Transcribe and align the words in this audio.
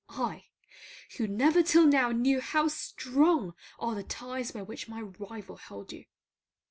I, 0.09 0.45
who 1.17 1.27
never 1.27 1.61
till 1.61 1.85
now 1.85 2.09
knew 2.11 2.41
how 2.41 2.69
strong 2.69 3.53
are 3.77 3.93
the 3.93 4.01
ties 4.01 4.49
by 4.49 4.63
which 4.63 4.87
my 4.89 4.99
rival 5.01 5.57
held 5.57 5.93
you. 5.93 6.05